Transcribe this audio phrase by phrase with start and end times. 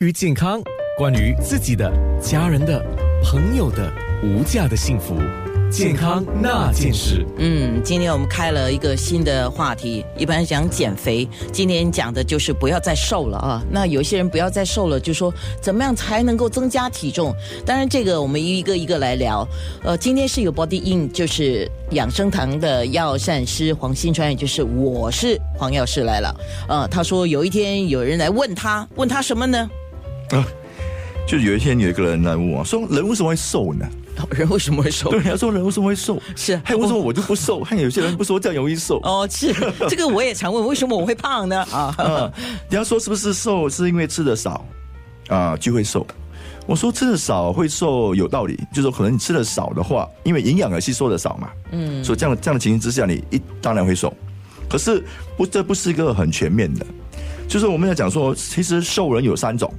[0.00, 0.60] 与健康，
[0.98, 1.90] 关于自己的、
[2.20, 2.84] 家人的、
[3.24, 3.90] 朋友的
[4.22, 5.16] 无价的幸福，
[5.70, 7.24] 健康那件事。
[7.38, 13.64] 嗯，今天我们开了一个新的话题，一般讲减肥，今天讲的就是不要再瘦了啊。
[13.70, 15.32] 那有些人不要再瘦了，就说
[15.62, 17.34] 怎么样才能够增加体重？
[17.64, 19.48] 当然，这个我们一个一个来聊。
[19.82, 26.36] 呃，今天是有 Body In，就是养生堂的药膳师黄新川，也就是我是黄药师来了。
[26.68, 29.66] 呃，他说有一天有人来问他，问他什么呢？
[30.30, 30.46] 啊，
[31.26, 33.86] 就有一天有一个人来问我，说人为什么会瘦呢？
[34.30, 35.10] 人为什么会瘦？
[35.10, 36.20] 对，他说人为什么会瘦？
[36.34, 37.62] 是，还有为什么我就不瘦？
[37.62, 38.98] 还有些人不说这样容易瘦。
[39.04, 39.54] 哦，是
[39.88, 41.60] 这个我也常问，为什么我会胖呢？
[41.70, 42.32] 啊，
[42.70, 44.64] 你要说是不是瘦是因为吃的少
[45.28, 46.06] 啊就会瘦？
[46.66, 54.12] 我说吃的少会瘦有道理，就是说可能你吃的少的话，因为营养而吸收的少嘛，嗯，所以这样这样的情形之下，你一当然会瘦。
[54.68, 55.04] 可是
[55.36, 56.84] 不，这不是一个很全面的，
[57.46, 59.72] 就是我们要讲说，其实瘦人有三种。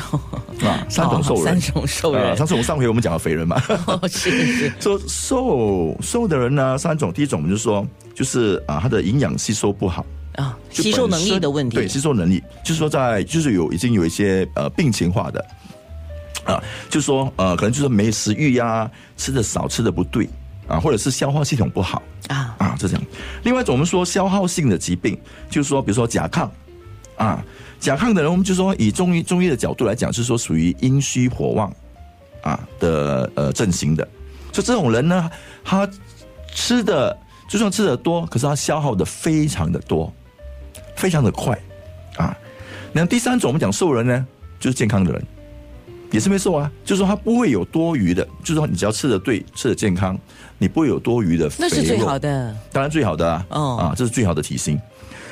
[0.66, 2.36] 啊，三种瘦人，三种瘦人。
[2.36, 3.60] 上次我们上回我们讲了肥人嘛，
[4.08, 4.72] 是 是。
[4.80, 10.04] 说瘦瘦的人呢，三种，第一种我们就说，就是啊，他的营养吸收不好。
[10.36, 11.76] 啊，吸收能力的问题。
[11.76, 15.44] 对，吸收能力，就是说在，就是有已经有一些呃病情化的。
[16.44, 20.28] 啊，就是说呃，可能就是没食欲呀，吃的少，吃的不对。
[20.68, 22.02] 啊，或者是消化系统不好。
[22.28, 22.54] 啊。
[22.58, 23.02] 啊，就这样。
[23.42, 25.18] 另外一种我们说消耗性的疾病，
[25.50, 26.48] 就是说比如说甲亢
[27.18, 27.44] 啊。
[27.80, 31.72] 甲亢的人，我们就说以中医中医的角度来讲，是说属于阴虚火旺
[32.42, 34.02] 啊的呃阵型的。
[34.50, 35.30] 就这种人呢，
[35.62, 35.88] 他
[36.52, 37.16] 吃的
[37.48, 40.12] 就算吃的多，可是他消耗的非常的多，
[40.96, 41.56] 非常的快
[42.16, 42.36] 啊。
[42.92, 44.26] 那第三种我们讲瘦人呢，
[44.58, 45.24] 就是健康的人，
[46.10, 46.68] 也是没瘦啊。
[46.84, 50.18] 就是说他不会有多余的，就是说你只要吃的对，吃的健康，
[50.58, 51.48] 你不会有多余的。
[51.60, 54.76] 那是最好的，当然最好的啊，啊，这是最好的体型。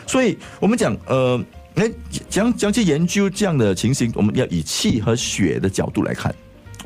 [0.07, 1.42] 所以我们讲呃。
[1.79, 1.85] 那
[2.31, 6.35] 讲讲去研究这样的情形，我们要以气和血的角度来看。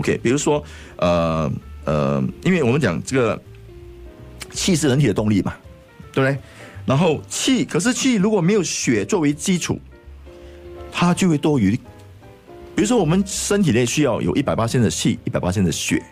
[0.00, 0.62] OK，比如说，
[0.96, 1.48] 呃
[1.84, 3.40] 呃，因为我们讲这个
[4.50, 5.54] 气是人体的动力嘛，
[6.12, 6.36] 对不对？
[6.84, 9.78] 然后气，可是气如果没有血作为基础，
[10.90, 11.78] 它就会多余。
[12.74, 16.02] 比如说，我们身体内需要有一百八千的气，一百八千的血，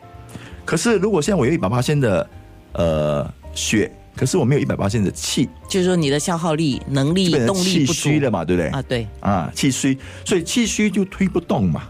[0.65, 2.31] 可是如果现在我有一百八千的
[2.75, 3.91] 呃血。
[4.19, 8.69] 可是我没有一百八千的气，就是说你的消耗力、能力、动力气虚了嘛，对不对？
[8.71, 11.89] 啊，对，啊，气虚，所以气虚就推不动嘛，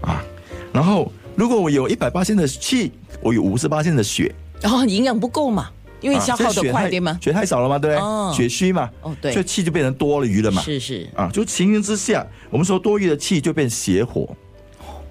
[0.00, 0.24] 啊。
[0.72, 5.70] 然后如果我有一百八千的气，我有五十八千的血，然后营养不够嘛，
[6.00, 7.18] 因为消耗的快对吗？
[7.22, 8.34] 血太少了嘛，对不对？
[8.34, 14.34] 血虚嘛，哦对，所以气就变成多了余了嘛，是是啊，就情形之下，我们说多余的气就变邪火，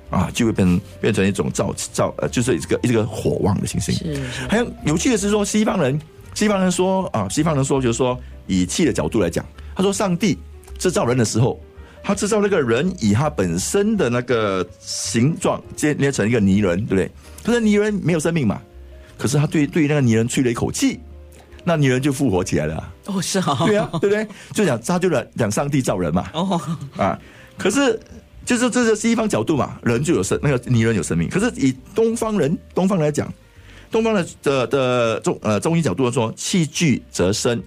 [0.09, 3.93] 啊，就会变变成一种燥燥呃，就是这个一个火旺的情形。
[3.93, 6.01] 是，还有有趣的是说西方人。
[6.35, 10.37] 西方人说啊，西方人说就是说，以气的角度来讲，他说上帝
[10.77, 11.59] 制造人的时候，
[12.03, 17.09] 他制造那个人以他本身的那个形状接捏成一个泥人，对不对？
[17.41, 18.61] 可是泥人没有生命嘛，
[19.17, 20.99] 可是他对对那个泥人吹了一口气，
[21.63, 22.93] 那泥人就复活起来了。
[23.05, 24.27] 哦，是啊，对啊，对不对？
[24.51, 26.29] 就讲他就讲讲上帝造人嘛。
[26.33, 26.61] 哦，
[26.97, 27.17] 啊，
[27.57, 27.97] 可是
[28.45, 31.29] 就是这是西方角度嘛，人就有生，那个泥人有生命。
[31.29, 33.31] 可是以东方人东方来讲。
[33.95, 37.63] 东方的的的中呃中医角度来说，气聚则生，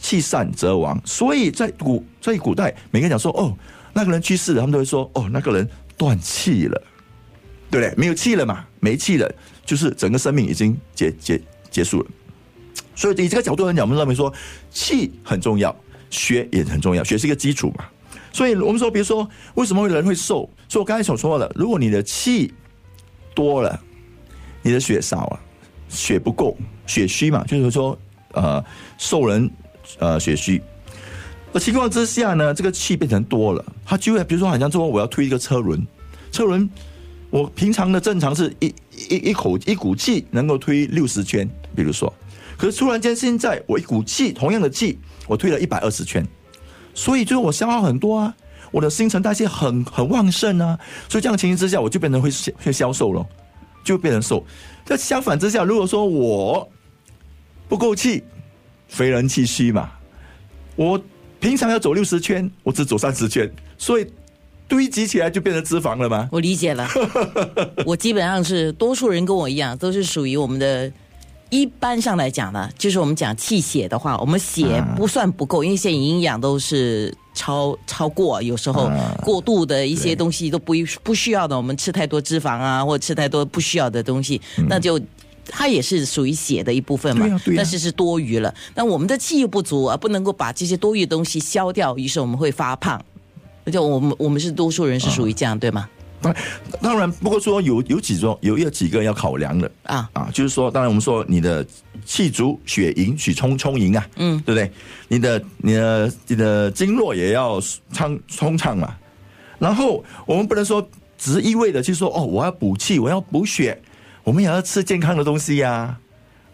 [0.00, 0.98] 气散则亡。
[1.04, 3.54] 所以在古在古代，每个人讲说哦，
[3.92, 6.82] 那个人去世了，他们都会说哦，那个人断气了，
[7.70, 7.94] 对不对？
[7.94, 9.30] 没有气了嘛，没气了，
[9.66, 11.38] 就是整个生命已经结结
[11.70, 12.06] 结束了。
[12.94, 14.32] 所以以这个角度来讲，我们认为说
[14.70, 15.76] 气很重要，
[16.08, 17.84] 血也很重要，血是一个基础嘛。
[18.32, 20.48] 所以我们说，比如说为什么人会瘦？
[20.70, 22.54] 所以我刚才所说的，如果你的气
[23.34, 23.78] 多了，
[24.62, 25.40] 你的血少了。
[25.88, 27.98] 血不够，血虚嘛，就是说，
[28.32, 28.62] 呃，
[28.98, 29.50] 瘦人，
[29.98, 30.60] 呃，血虚。
[31.52, 35.86] 而情况之下呢，这个气变成多了，他就会，比如说，好像说我要推一个车轮，
[36.30, 36.68] 车轮，
[37.30, 38.66] 我平常的正常是一
[39.08, 42.12] 一一口一股气能够推六十圈，比如说，
[42.58, 46.26] 可是突然间现在我一股气，同样的气，我推了一百二十圈，
[46.92, 48.34] 所以就是我消耗很多啊，
[48.70, 52.28] 我的新陈代谢很很旺盛啊，所以这样情形之下，我就变成会
[52.62, 53.26] 会消瘦了。
[53.86, 54.44] 就变成瘦。
[54.86, 56.68] 那相反之下，如果说我
[57.68, 58.22] 不够气，
[58.88, 59.90] 肥人气虚嘛，
[60.74, 61.00] 我
[61.40, 64.06] 平常要走六十圈，我只走三十圈，所以
[64.68, 66.28] 堆积起来就变成脂肪了吗？
[66.32, 66.86] 我理解了。
[67.86, 70.92] 我基本上是多数人跟我一样，都是属于我们的。
[71.50, 78.90] 一般上来讲呢，就是我们讲气血的话，我们血不算不够，因为现在营养都是超超过，有时候
[79.22, 85.00] 过度的一些东西都不不需要的，我们吃太多脂肪啊，或者吃太多不需要的东西，那就
[85.48, 88.52] 它也是属于血的一部分嘛，但是是多余了。
[88.74, 93.00] 那我们的气又不足啊，不能够把这些多余的东西消掉，于是我们会发胖。
[93.72, 95.88] 就我们我们是多数人是属于这样，对吗？
[96.20, 96.34] 当
[96.80, 101.64] 当然，不过说有有几种有有几个要考量的啊啊，就是说，当然我们说你的
[102.04, 104.72] 气足、血盈、血充充盈啊，嗯，对不对？
[105.08, 107.60] 你的你的你的经络也要
[107.92, 108.94] 畅通畅嘛。
[109.58, 110.86] 然后我们不能说
[111.16, 113.80] 只一味的去说哦，我要补气，我要补血，
[114.24, 115.96] 我们也要吃健康的东西呀，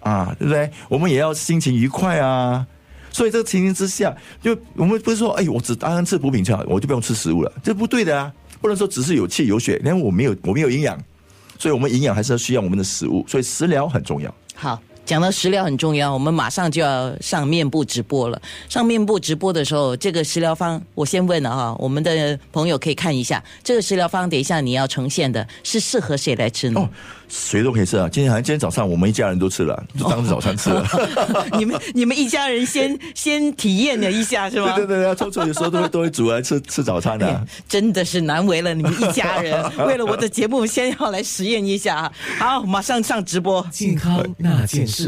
[0.00, 0.70] 啊，对不对？
[0.88, 2.66] 我们也要心情愉快啊。
[3.10, 8.32] 所以这个情形之下，就我们不是说，哎，我只单单吃补品就好，我就不用吃食物了，这不对的啊。
[8.62, 10.98] 不能说只是有气有血，因为我没有我没有营养，
[11.58, 14.34] 所以我们营养还是要需要我们的食物，所以食疗很重要。
[14.54, 14.80] 好。
[15.04, 18.40] 讲到食疗很重要，我们马上就要上面部直播了。
[18.68, 24.30] 上面部直播的时候，这个食疗方我先问了哈，我们的朋友可以看一下这个食疗方。
[24.30, 26.80] 等一下你要呈现的是适合谁来吃呢？
[26.80, 26.88] 哦，
[27.28, 28.08] 谁都可以吃啊。
[28.08, 30.86] 今天好像今天早上我们一家人都吃了，就当早餐吃了。
[31.58, 34.76] 你们你们一家人先 先体验了一下是吗？
[34.76, 37.46] 对对对，臭臭有时候都会 都会煮来吃吃早餐的。
[37.68, 42.12] 真的是难为了你们一家人，为了我的节目先要来实验一下啊。
[42.38, 45.01] 好，马上上直播，健康那件事。